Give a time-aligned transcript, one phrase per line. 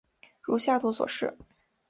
[0.41, 1.37] 如下图所示。